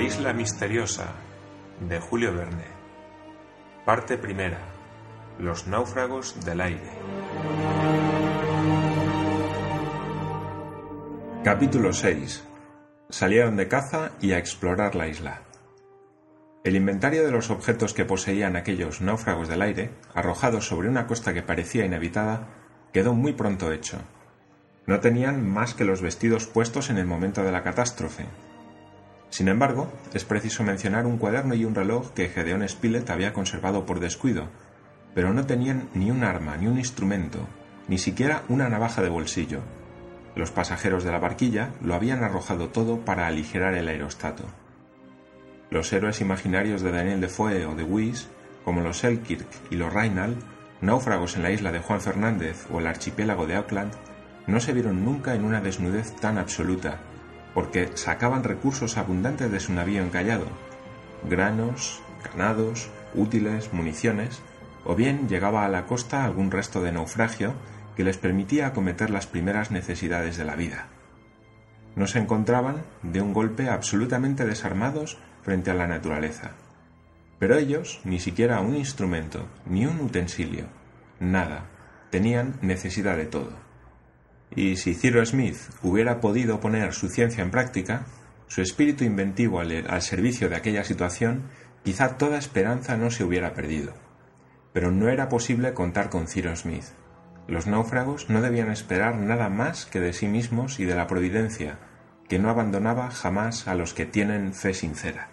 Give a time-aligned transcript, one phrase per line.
[0.00, 1.12] La isla misteriosa
[1.86, 2.64] de Julio Verne.
[3.84, 4.60] Parte primera.
[5.38, 6.90] Los náufragos del aire.
[11.44, 12.42] Capítulo 6.
[13.10, 15.42] Salieron de caza y a explorar la isla.
[16.64, 21.34] El inventario de los objetos que poseían aquellos náufragos del aire, arrojados sobre una costa
[21.34, 22.48] que parecía inhabitada,
[22.94, 23.98] quedó muy pronto hecho.
[24.86, 28.24] No tenían más que los vestidos puestos en el momento de la catástrofe.
[29.30, 33.86] Sin embargo, es preciso mencionar un cuaderno y un reloj que Gedeón Spilett había conservado
[33.86, 34.48] por descuido,
[35.14, 37.46] pero no tenían ni un arma, ni un instrumento,
[37.88, 39.60] ni siquiera una navaja de bolsillo.
[40.34, 44.44] Los pasajeros de la barquilla lo habían arrojado todo para aligerar el aerostato.
[45.70, 48.28] Los héroes imaginarios de Daniel Defoe o de Wyss,
[48.64, 50.36] como los Selkirk y los Reinald,
[50.80, 53.92] náufragos en la isla de Juan Fernández o el archipiélago de Auckland,
[54.46, 57.00] no se vieron nunca en una desnudez tan absoluta,
[57.54, 60.46] porque sacaban recursos abundantes de su navío encallado,
[61.28, 64.42] granos, ganados, útiles, municiones,
[64.84, 67.54] o bien llegaba a la costa algún resto de naufragio
[67.96, 70.88] que les permitía acometer las primeras necesidades de la vida.
[71.96, 76.52] No se encontraban, de un golpe, absolutamente desarmados frente a la naturaleza.
[77.38, 80.66] Pero ellos, ni siquiera un instrumento, ni un utensilio,
[81.18, 81.66] nada,
[82.10, 83.69] tenían necesidad de todo.
[84.54, 88.06] Y si Cyrus Smith hubiera podido poner su ciencia en práctica,
[88.48, 91.44] su espíritu inventivo al, servicio de aquella situación,
[91.84, 93.94] quizá toda esperanza no se hubiera perdido.
[94.72, 96.84] Pero no era posible contar con Cyrus Smith.
[97.46, 101.78] Los náufragos no debían esperar nada más que de sí mismos y de la providencia,
[102.28, 105.28] que no abandonaba jamás a los que tienen fe sincera.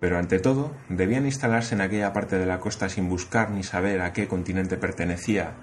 [0.00, 4.00] Pero ante todo, debían instalarse en aquella parte de la costa sin buscar ni saber
[4.00, 5.54] a qué continente pertenecía,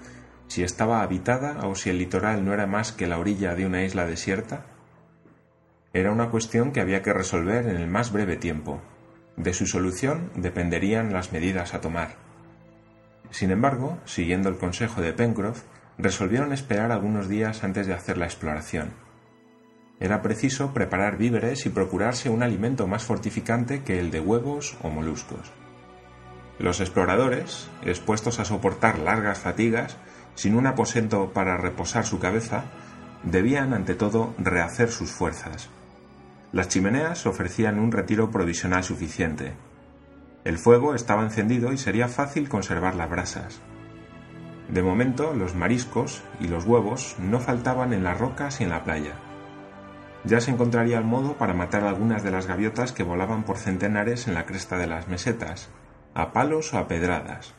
[0.50, 3.84] si estaba habitada o si el litoral no era más que la orilla de una
[3.84, 4.66] isla desierta.
[5.92, 8.82] Era una cuestión que había que resolver en el más breve tiempo.
[9.36, 12.16] De su solución dependerían las medidas a tomar.
[13.30, 15.62] Sin embargo, siguiendo el consejo de Pencroff,
[15.98, 18.90] resolvieron esperar algunos días antes de hacer la exploración.
[20.00, 24.90] Era preciso preparar víveres y procurarse un alimento más fortificante que el de huevos o
[24.90, 25.52] moluscos.
[26.58, 29.96] Los exploradores, expuestos a soportar largas fatigas,
[30.34, 32.64] sin un aposento para reposar su cabeza,
[33.22, 35.68] debían ante todo rehacer sus fuerzas.
[36.52, 39.52] Las chimeneas ofrecían un retiro provisional suficiente.
[40.44, 43.60] El fuego estaba encendido y sería fácil conservar las brasas.
[44.68, 48.84] De momento, los mariscos y los huevos no faltaban en las rocas y en la
[48.84, 49.14] playa.
[50.24, 54.28] Ya se encontraría el modo para matar algunas de las gaviotas que volaban por centenares
[54.28, 55.68] en la cresta de las mesetas,
[56.14, 57.54] a palos o a pedradas.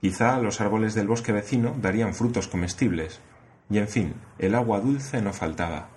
[0.00, 3.20] Quizá los árboles del bosque vecino darían frutos comestibles,
[3.68, 5.88] y en fin, el agua dulce no faltaba.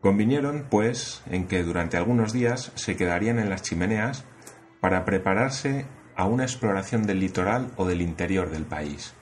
[0.00, 4.24] Convinieron, pues, en que durante algunos días se quedarían en las chimeneas
[4.80, 5.86] para prepararse
[6.16, 9.14] a una exploración del litoral o del interior del país.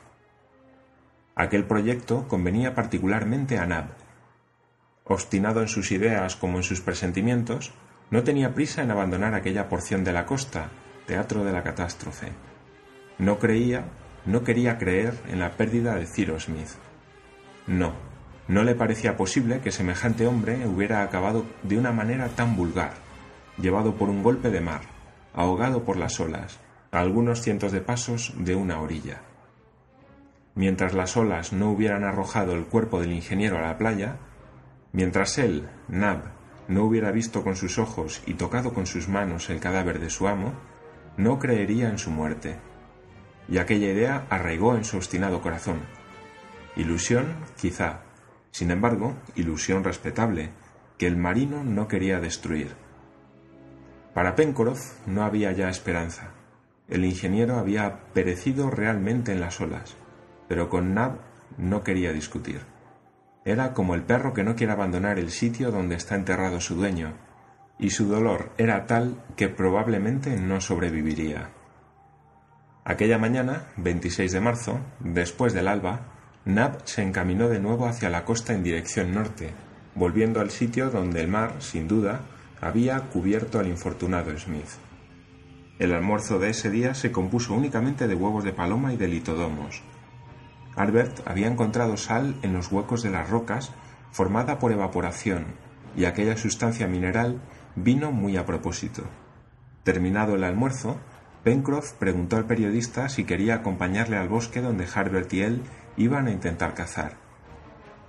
[1.35, 3.87] Aquel proyecto convenía particularmente a Nab,
[5.05, 7.73] obstinado en sus ideas como en sus presentimientos,
[8.11, 10.71] no tenía prisa en abandonar aquella porción de la costa,
[11.07, 12.33] teatro de la catástrofe.
[13.19, 13.84] No creía,
[14.25, 16.69] no quería creer en la pérdida de Cyrus Smith.
[17.66, 17.93] No,
[18.49, 22.94] no le parecía posible que semejante hombre hubiera acabado de una manera tan vulgar,
[23.59, 24.82] llevado por un golpe de mar,
[25.34, 26.59] ahogado por las olas,
[26.93, 29.22] a algunos cientos de pasos de una orilla.
[30.55, 34.16] Mientras las olas no hubieran arrojado el cuerpo del ingeniero a la playa,
[34.97, 36.22] Mientras él, Nab,
[36.69, 40.26] no hubiera visto con sus ojos y tocado con sus manos el cadáver de su
[40.26, 40.55] amo,
[41.19, 42.56] no creería en su muerte.
[43.49, 45.81] Y aquella idea arraigó en su obstinado corazón.
[46.77, 48.01] Ilusión, quizá,
[48.51, 50.51] sin embargo, ilusión respetable,
[50.99, 52.75] que el marino no quería destruir.
[54.15, 56.31] Para Pencroff no había ya esperanza.
[56.89, 59.97] El ingeniero había perecido realmente en las olas,
[60.49, 61.19] pero con Nab
[61.59, 62.62] no quería discutir.
[63.44, 67.15] Era como el perro que no quiere abandonar el sitio donde está enterrado su dueño,
[67.79, 71.50] y su dolor era tal que probablemente no sobreviviría.
[72.88, 76.00] Aquella mañana, 26 de marzo, después del alba,
[76.44, 79.50] Nab se encaminó de nuevo hacia la costa en dirección norte,
[79.97, 82.21] volviendo al sitio donde el mar, sin duda,
[82.61, 84.71] había cubierto al infortunado Smith.
[85.81, 89.82] El almuerzo de ese día se compuso únicamente de huevos de paloma y de litodomos,
[90.77, 93.73] Albert había encontrado sal en los huecos de las rocas
[94.12, 95.47] formada por evaporación,
[95.97, 97.41] y aquella sustancia mineral
[97.75, 99.03] vino muy a propósito.
[99.85, 100.99] Terminado el almuerzo,
[101.46, 105.62] Pencroff preguntó al periodista si quería acompañarle al bosque donde Harbert y él
[105.96, 107.12] iban a intentar cazar.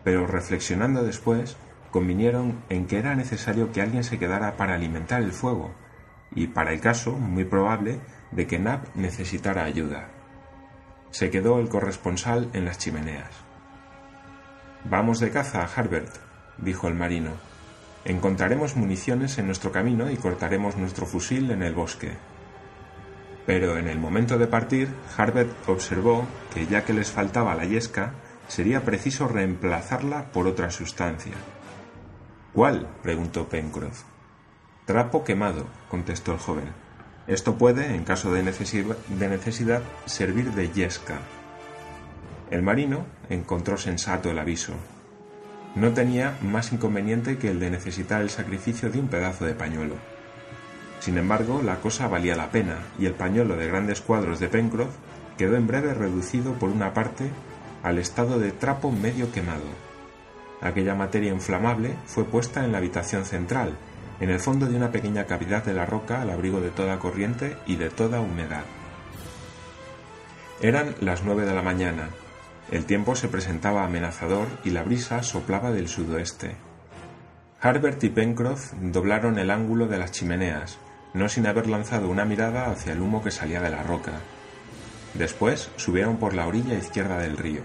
[0.04, 1.56] Pero reflexionando después,
[1.92, 5.76] convinieron en que era necesario que alguien se quedara para alimentar el fuego,
[6.34, 8.00] y para el caso muy probable
[8.32, 10.08] de que Nab necesitara ayuda.
[11.12, 13.30] Se quedó el corresponsal en las chimeneas.
[14.84, 16.16] Vamos de caza, Harbert,
[16.58, 17.34] dijo el marino.
[18.04, 22.14] Encontraremos municiones en nuestro camino y cortaremos nuestro fusil en el bosque.
[23.48, 28.12] Pero en el momento de partir, Harbert observó que ya que les faltaba la yesca,
[28.50, 31.34] sería preciso reemplazarla por otra sustancia.
[32.54, 32.90] ¿Cuál?
[33.02, 34.04] preguntó Pencroff.
[34.86, 36.66] Trapo quemado, contestó el joven.
[37.26, 41.20] Esto puede, en caso de necesidad, servir de yesca.
[42.52, 44.74] El marino encontró sensato el aviso.
[45.76, 49.96] No tenía más inconveniente que el de necesitar el sacrificio de un pedazo de pañuelo.
[51.00, 54.96] Sin embargo, la cosa valía la pena, y el pañuelo de grandes cuadros de Pencroff
[55.38, 57.30] quedó en breve reducido por una parte
[57.84, 59.88] al estado de trapo medio quemado.
[60.62, 63.78] Aquella materia inflamable fue puesta en la habitación central,
[64.20, 67.56] en el fondo de una pequeña cavidad de la roca al abrigo de toda corriente
[67.68, 68.64] y de toda humedad.
[70.60, 72.10] Eran las nueve de la mañana.
[72.72, 76.56] El tiempo se presentaba amenazador y la brisa soplaba del sudoeste.
[77.62, 80.80] Harbert y Pencroff doblaron el ángulo de las chimeneas,
[81.14, 84.14] no sin haber lanzado una mirada hacia el humo que salía de la roca.
[85.14, 87.62] Después subieron por la orilla izquierda del río.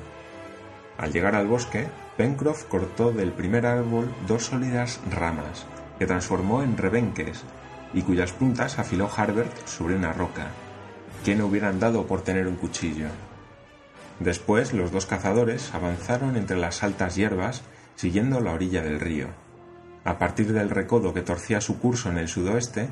[0.99, 5.67] Al llegar al bosque, Pencroff cortó del primer árbol dos sólidas ramas,
[5.99, 7.43] que transformó en rebenques
[7.95, 10.49] y cuyas puntas afiló Harbert sobre una roca.
[11.25, 13.09] ¿Qué no hubieran dado por tener un cuchillo?
[14.19, 17.63] Después los dos cazadores avanzaron entre las altas hierbas
[17.97, 19.29] siguiendo la orilla del río.
[20.05, 22.89] A partir del recodo que torcía su curso en el sudoeste,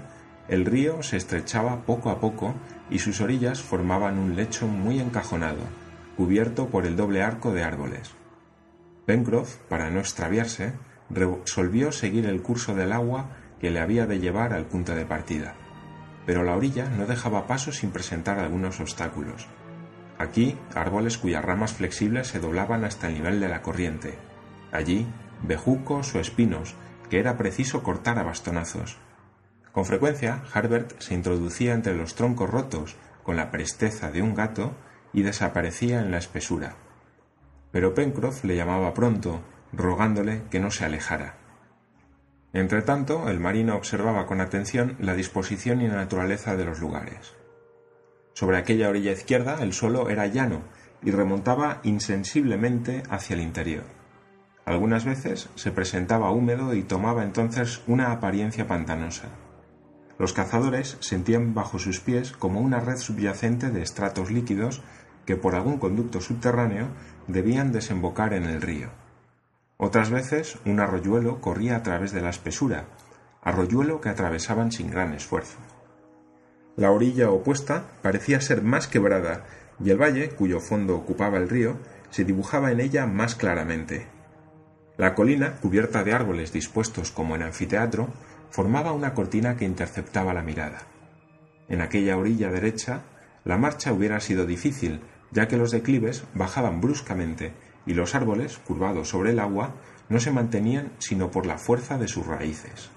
[0.51, 2.57] el río se estrechaba poco a poco
[2.91, 5.61] y sus orillas formaban un lecho muy encajonado,
[6.17, 8.11] cubierto por el doble arco de árboles.
[9.07, 10.73] Pencroff, para no extraviarse,
[11.09, 13.31] resolvió seguir el curso del agua
[13.61, 15.55] que le había de llevar al punto de partida.
[16.27, 19.47] Pero la orilla no dejaba paso sin presentar algunos obstáculos.
[20.19, 24.19] Aquí, árboles cuyas ramas flexibles se doblaban hasta el nivel de la corriente.
[24.73, 25.07] Allí,
[25.43, 26.75] bejucos o espinos
[27.09, 28.99] que era preciso cortar a bastonazos.
[29.73, 34.73] Con frecuencia, Harbert se introducía entre los troncos rotos con la presteza de un gato
[35.13, 36.75] y desaparecía en la espesura.
[37.71, 39.41] Pero Pencroff le llamaba pronto,
[39.73, 41.37] rogándole que no se alejara.
[42.53, 47.37] Entretanto, el marino observaba con atención la disposición y naturaleza de los lugares.
[48.33, 50.63] Sobre aquella orilla izquierda el suelo era llano
[51.03, 53.85] y remontaba insensiblemente hacia el interior.
[54.65, 59.29] Algunas veces se presentaba húmedo y tomaba entonces una apariencia pantanosa.
[60.21, 64.83] Los cazadores sentían bajo sus pies como una red subyacente de estratos líquidos
[65.25, 66.89] que por algún conducto subterráneo
[67.27, 68.91] debían desembocar en el río.
[69.79, 72.85] Otras veces un arroyuelo corría a través de la espesura,
[73.41, 75.57] arroyuelo que atravesaban sin gran esfuerzo.
[76.77, 79.47] La orilla opuesta parecía ser más quebrada
[79.83, 81.79] y el valle, cuyo fondo ocupaba el río,
[82.11, 84.07] se dibujaba en ella más claramente.
[84.99, 88.11] La colina, cubierta de árboles dispuestos como en anfiteatro,
[88.51, 90.83] formaba una cortina que interceptaba la mirada.
[91.69, 93.03] En aquella orilla derecha,
[93.45, 95.01] la marcha hubiera sido difícil,
[95.31, 97.53] ya que los declives bajaban bruscamente
[97.87, 99.75] y los árboles, curvados sobre el agua,
[100.09, 102.91] no se mantenían sino por la fuerza de sus raíces.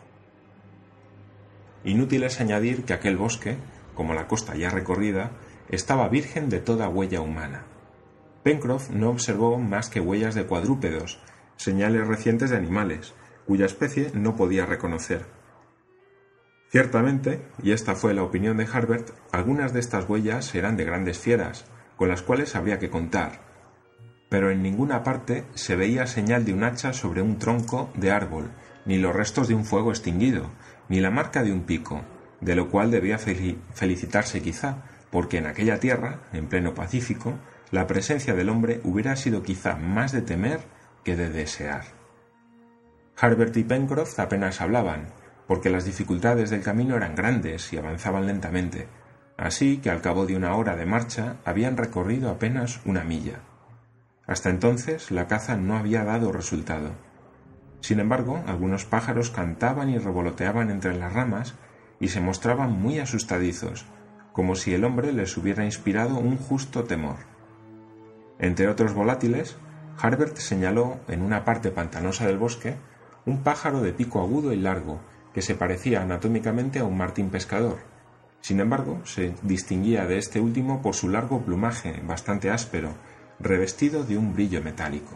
[1.84, 3.58] Inútil es añadir que aquel bosque,
[3.94, 5.32] como la costa ya recorrida,
[5.70, 7.66] estaba virgen de toda huella humana.
[8.44, 11.22] Pencroff no observó más que huellas de cuadrúpedos,
[11.56, 13.14] señales recientes de animales,
[13.46, 15.26] cuya especie no podía reconocer.
[16.74, 21.20] Ciertamente, y esta fue la opinión de Harbert, algunas de estas huellas eran de grandes
[21.20, 21.66] fieras,
[21.98, 23.42] con las cuales habría que contar,
[24.28, 28.50] pero en ninguna parte se veía señal de un hacha sobre un tronco de árbol,
[28.88, 30.50] ni los restos de un fuego extinguido,
[30.90, 32.02] ni la marca de un pico,
[32.42, 34.78] de lo cual debía felicitarse quizá,
[35.12, 37.36] porque en aquella tierra, en pleno Pacífico,
[37.70, 40.62] la presencia del hombre hubiera sido quizá más de temer
[41.04, 41.84] que de desear.
[43.16, 45.14] Harbert y Pencroff apenas hablaban,
[45.48, 48.88] porque las dificultades del camino eran grandes y avanzaban lentamente,
[49.38, 53.40] así que al cabo de una hora de marcha habían recorrido apenas una milla.
[54.26, 56.92] Hasta entonces la caza no había dado resultado.
[57.82, 61.56] Sin embargo, algunos pájaros cantaban y revoloteaban entre las ramas
[62.00, 63.86] y se mostraban muy asustadizos,
[64.32, 67.18] como si el hombre les hubiera inspirado un justo temor.
[68.40, 69.58] Entre otros volátiles,
[70.00, 72.76] Harbert señaló en una parte pantanosa del bosque
[73.26, 75.00] un pájaro de pico agudo y largo
[75.34, 77.80] que se parecía anatómicamente a un martín pescador.
[78.42, 82.90] Sin embargo, se distinguía de este último por su largo plumaje, bastante áspero,
[83.40, 85.16] revestido de un brillo metálico.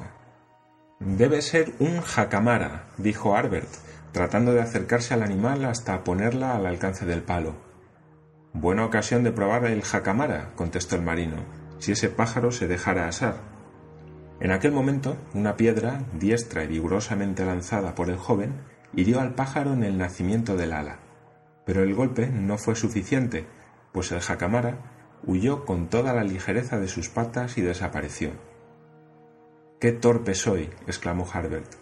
[1.00, 3.69] Debe ser un jacamara, dijo Harbert,
[4.12, 7.55] tratando de acercarse al animal hasta ponerla al alcance del palo.
[8.53, 11.36] Buena ocasión de probar el jacamara, contestó el marino,
[11.77, 13.36] si ese pájaro se dejara asar.
[14.39, 18.53] En aquel momento, una piedra, diestra y vigorosamente lanzada por el joven,
[18.98, 20.98] hirió al pájaro en el nacimiento del ala.
[21.66, 23.46] Pero el golpe no fue suficiente,
[23.92, 28.32] pues el jacamara huyó con toda la ligereza de sus patas y desapareció.
[29.80, 30.72] ¡Qué torpe soy!
[30.88, 31.75] exclamó Harbert.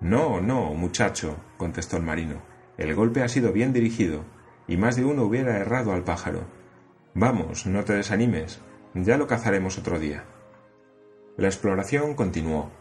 [0.00, 2.42] No, no, muchacho, contestó el marino.
[2.76, 4.24] El golpe ha sido bien dirigido,
[4.66, 6.42] y más de uno hubiera errado al pájaro.
[7.14, 8.60] Vamos, no te desanimes,
[8.94, 10.24] ya lo cazaremos otro día.
[11.36, 12.72] La exploración continuó.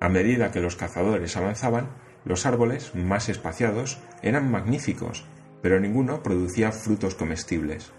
[0.00, 1.90] A medida que los cazadores avanzaban,
[2.24, 5.24] los árboles, más espaciados, eran magníficos,
[5.62, 7.92] pero ninguno producía frutos comestibles.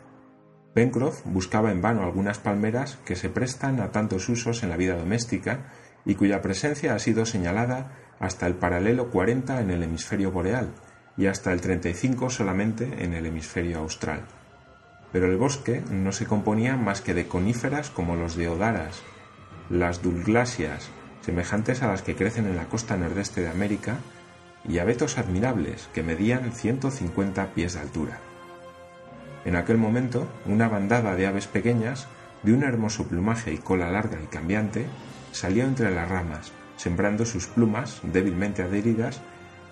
[0.73, 4.97] Pencroff buscaba en vano algunas palmeras que se prestan a tantos usos en la vida
[4.97, 5.71] doméstica
[6.05, 10.69] y cuya presencia ha sido señalada hasta el paralelo 40 en el hemisferio boreal
[11.15, 14.21] y hasta el 35 solamente en el hemisferio austral.
[15.11, 19.03] Pero el bosque no se componía más que de coníferas como los deodaras,
[19.69, 20.89] las dulglasias,
[21.23, 23.97] semejantes a las que crecen en la costa nordeste de América,
[24.67, 28.19] y abetos admirables que medían 150 pies de altura.
[29.45, 32.07] En aquel momento, una bandada de aves pequeñas,
[32.43, 34.85] de un hermoso plumaje y cola larga y cambiante,
[35.31, 39.21] salió entre las ramas, sembrando sus plumas, débilmente adheridas,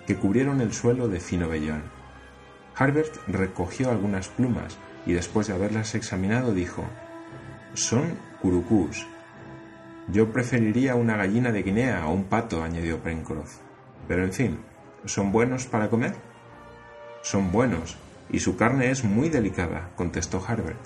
[0.06, 1.82] que cubrieron el suelo de fino vellón.
[2.74, 6.84] Harbert recogió algunas plumas y después de haberlas examinado dijo
[7.74, 9.06] Son curucús.
[10.08, 13.58] Yo preferiría una gallina de Guinea o un pato, añadió Pencroff.
[14.08, 14.58] Pero en fin,
[15.04, 16.14] ¿son buenos para comer?
[17.22, 17.96] Son buenos,
[18.30, 20.80] y su carne es muy delicada, contestó Harbert.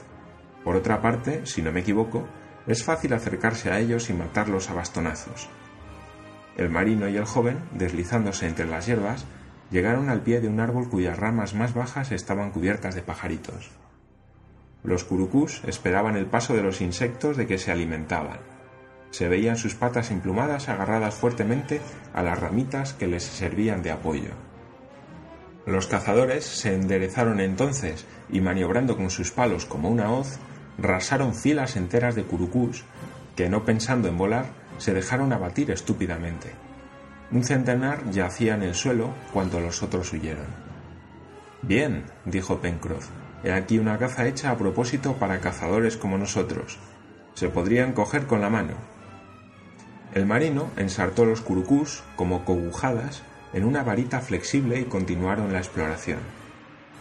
[0.65, 2.27] Por otra parte, si no me equivoco,
[2.67, 5.49] es fácil acercarse a ellos y matarlos a bastonazos.
[6.57, 9.25] El marino y el joven, deslizándose entre las hierbas,
[9.71, 13.71] llegaron al pie de un árbol cuyas ramas más bajas estaban cubiertas de pajaritos.
[14.83, 18.56] Los curucús esperaban el paso de los insectos de que se alimentaban.
[19.11, 21.81] Se veían sus patas emplumadas agarradas fuertemente
[22.13, 24.31] a las ramitas que les servían de apoyo.
[25.67, 30.39] Los cazadores se enderezaron entonces y maniobrando con sus palos como una hoz,
[30.79, 32.85] rasaron filas enteras de curucús
[33.35, 34.47] que, no pensando en volar,
[34.79, 36.53] se dejaron abatir estúpidamente.
[37.33, 40.47] Un centenar yacía en el suelo cuando los otros huyeron.
[41.63, 43.09] Bien, dijo Pencroff,
[43.43, 46.79] he aquí una caza hecha a propósito para cazadores como nosotros.
[47.35, 48.75] Se podrían coger con la mano.
[50.17, 53.21] El marino ensartó los curucús como cogujadas
[53.53, 56.21] en una varita flexible y continuaron la exploración.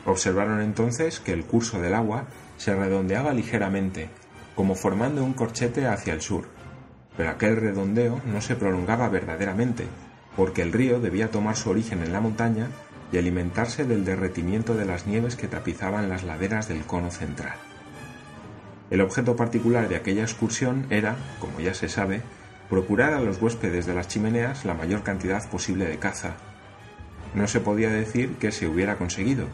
[0.06, 2.26] Observaron entonces que el curso del agua
[2.58, 4.10] se redondeaba ligeramente,
[4.54, 6.50] como formando un corchete hacia el sur,
[7.16, 9.86] pero aquel redondeo no se prolongaba verdaderamente,
[10.36, 12.68] porque el río debía tomar su origen en la montaña
[13.14, 17.56] y alimentarse del derretimiento de las nieves que tapizaban las laderas del cono central.
[18.90, 22.22] El objeto particular de aquella excursión era, como ya se sabe,
[22.70, 26.36] procurar a los huéspedes de las chimeneas la mayor cantidad posible de caza.
[27.34, 29.48] No se podía decir que se hubiera conseguido,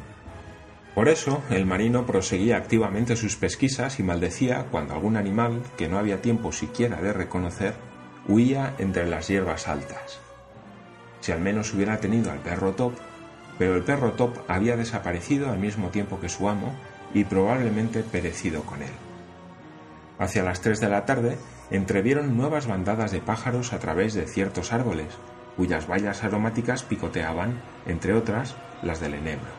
[0.94, 5.98] por eso, el marino proseguía activamente sus pesquisas y maldecía cuando algún animal, que no
[5.98, 7.76] había tiempo siquiera de reconocer,
[8.28, 10.20] huía entre las hierbas altas.
[11.22, 12.94] Si al menos hubiera tenido al perro Top,
[13.58, 16.76] pero el perro Top había desaparecido al mismo tiempo que su amo
[17.14, 18.92] y probablemente perecido con él.
[20.20, 21.38] Hacia las tres de la tarde
[21.72, 25.08] entrevieron nuevas bandadas de pájaros a través de ciertos árboles,
[25.56, 29.52] cuyas bayas aromáticas picoteaban, entre otras, las del enebro.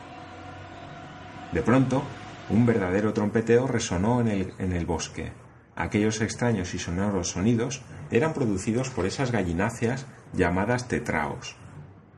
[1.51, 2.03] De pronto,
[2.49, 5.31] un verdadero trompeteo resonó en el, en el bosque.
[5.75, 11.55] Aquellos extraños y sonoros sonidos eran producidos por esas gallináceas llamadas tetraos.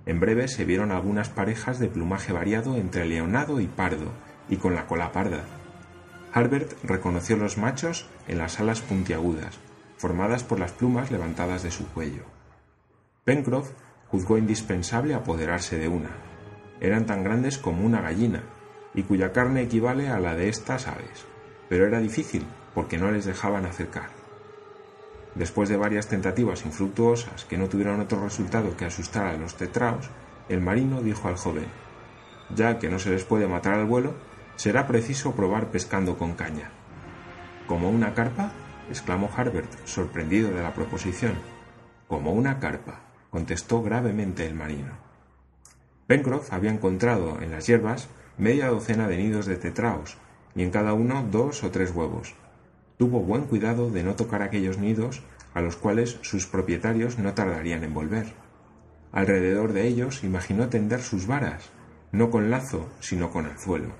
[0.05, 4.11] En breve se vieron algunas parejas de plumaje variado entre leonado y pardo,
[4.49, 5.43] y con la cola parda.
[6.33, 9.57] Harbert reconoció los machos en las alas puntiagudas,
[9.97, 12.23] formadas por las plumas levantadas de su cuello.
[13.23, 13.71] Pencroff
[14.07, 16.11] juzgó indispensable apoderarse de una.
[16.79, 18.43] Eran tan grandes como una gallina,
[18.93, 21.25] y cuya carne equivale a la de estas aves,
[21.69, 24.09] pero era difícil porque no les dejaban acercar.
[25.35, 30.09] Después de varias tentativas infructuosas que no tuvieron otro resultado que asustar a los tetraos,
[30.47, 31.67] el marino dijo al joven,
[32.55, 34.13] ya que no se les puede matar al vuelo,
[34.55, 36.71] será preciso probar pescando con caña.
[37.67, 38.51] ¿Como una carpa?
[38.89, 41.33] Exclamó Harbert, sorprendido de la proposición.
[42.07, 44.93] Como una carpa, contestó gravemente el marino.
[46.07, 50.17] Pencroff había encontrado en las hierbas media docena de nidos de tetraos,
[50.55, 52.35] y en cada uno dos o tres huevos.
[52.97, 55.21] Tuvo buen cuidado de no tocar aquellos nidos
[55.53, 58.33] a los cuales sus propietarios no tardarían en volver.
[59.11, 61.69] Alrededor de ellos imaginó tender sus varas,
[62.11, 63.93] no con lazo, sino con anzuelo.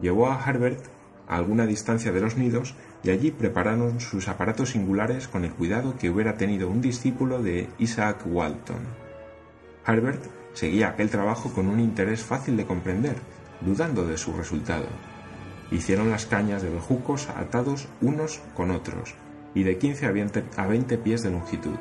[0.00, 0.84] Llevó a Harbert
[1.28, 5.96] a alguna distancia de los nidos y allí prepararon sus aparatos singulares con el cuidado
[5.98, 8.82] que hubiera tenido un discípulo de Isaac Walton.
[9.84, 13.16] Harbert seguía aquel trabajo con un interés fácil de comprender,
[13.60, 14.86] dudando de su resultado.
[15.70, 19.14] Hicieron las cañas de bejucos atados unos con otros,
[19.54, 20.06] y de 15
[20.56, 21.76] a 20 pies de longitud.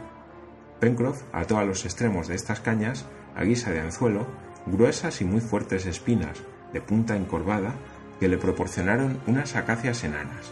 [0.80, 4.28] Pencroff ató a los extremos de estas cañas, a guisa de anzuelo,
[4.66, 7.74] gruesas y muy fuertes espinas, de punta encorvada,
[8.20, 10.52] que le proporcionaron unas acacias enanas,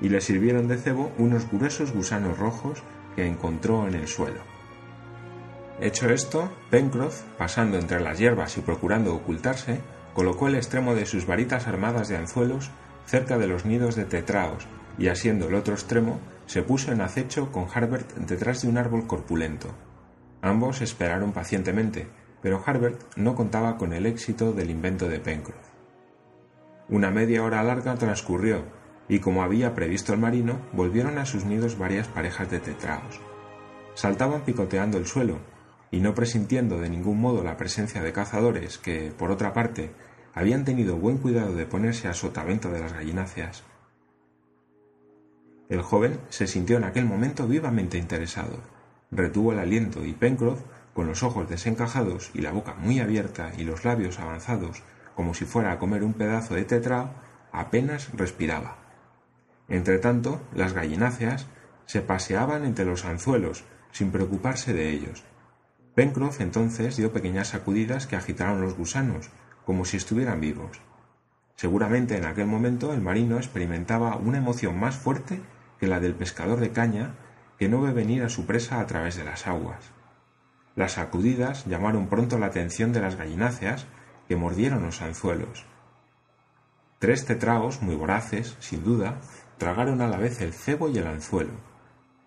[0.00, 2.82] y le sirvieron de cebo unos gruesos gusanos rojos
[3.14, 4.40] que encontró en el suelo.
[5.80, 9.80] Hecho esto, Pencroff, pasando entre las hierbas y procurando ocultarse,
[10.14, 12.70] colocó el extremo de sus varitas armadas de anzuelos
[13.04, 14.66] cerca de los nidos de tetraos
[14.98, 19.06] y asiendo el otro extremo, se puso en acecho con Harbert detrás de un árbol
[19.06, 19.68] corpulento.
[20.40, 22.08] Ambos esperaron pacientemente,
[22.40, 25.66] pero Harbert no contaba con el éxito del invento de Pencroff.
[26.88, 28.64] Una media hora larga transcurrió,
[29.08, 33.20] y como había previsto el marino, volvieron a sus nidos varias parejas de tetraos.
[33.94, 35.38] Saltaban picoteando el suelo,
[35.90, 39.92] y no presintiendo de ningún modo la presencia de cazadores que, por otra parte,
[40.34, 43.64] habían tenido buen cuidado de ponerse a sotavento de las gallináceas,
[45.68, 48.60] el joven se sintió en aquel momento vivamente interesado.
[49.10, 50.60] Retuvo el aliento y Pencroff,
[50.94, 54.84] con los ojos desencajados y la boca muy abierta y los labios avanzados,
[55.16, 57.10] como si fuera a comer un pedazo de tetrao,
[57.50, 58.85] apenas respiraba.
[59.68, 61.46] Entretanto, las gallináceas
[61.86, 65.24] se paseaban entre los anzuelos, sin preocuparse de ellos.
[65.94, 69.30] Pencroff entonces dio pequeñas sacudidas que agitaron los gusanos,
[69.64, 70.80] como si estuvieran vivos.
[71.56, 75.40] Seguramente en aquel momento el marino experimentaba una emoción más fuerte
[75.80, 77.14] que la del pescador de caña
[77.58, 79.92] que no ve venir a su presa a través de las aguas.
[80.74, 83.86] Las sacudidas llamaron pronto la atención de las gallináceas
[84.28, 85.64] que mordieron los anzuelos.
[86.98, 89.20] Tres tetraos, muy voraces, sin duda,
[89.58, 91.52] tragaron a la vez el cebo y el anzuelo.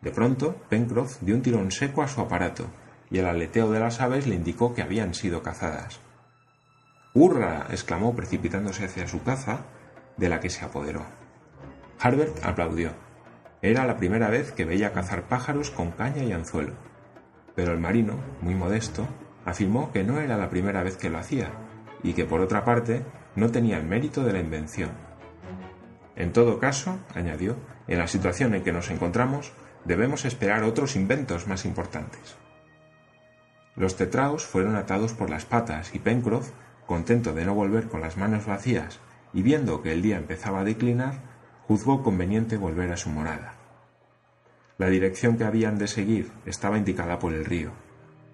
[0.02, 2.66] De pronto, Pencroff dio un tirón seco a su aparato,
[3.10, 6.00] y el aleteo de las aves le indicó que habían sido cazadas.
[7.14, 7.68] ¡Hurra!
[7.72, 9.66] exclamó precipitándose hacia su caza,
[10.18, 11.06] de la que se apoderó.
[12.00, 12.92] Harbert aplaudió.
[13.62, 16.74] Era la primera vez que veía cazar pájaros con caña y anzuelo.
[17.56, 19.08] Pero el marino, muy modesto,
[19.44, 21.52] afirmó que no era la primera vez que lo hacía,
[22.04, 23.04] y que por otra parte
[23.36, 25.09] no tenía el mérito de la invención.
[26.20, 27.56] En todo caso, añadió,
[27.88, 29.54] en la situación en que nos encontramos,
[29.86, 32.36] debemos esperar otros inventos más importantes.
[33.78, 36.52] Los tetraos fueron atados por las patas y Pencroff,
[36.86, 39.00] contento de no volver con las manos vacías
[39.34, 41.22] y viendo que el día empezaba a declinar,
[41.68, 43.54] juzgó conveniente volver a su morada.
[44.78, 47.72] La dirección que habían de seguir estaba indicada por el río.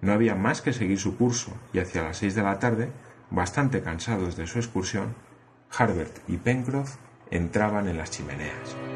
[0.01, 2.89] No había más que seguir su curso y hacia las seis de la tarde,
[3.29, 5.13] bastante cansados de su excursión,
[5.69, 6.97] Harbert y Pencroff
[7.31, 8.94] entraban en las chimeneas.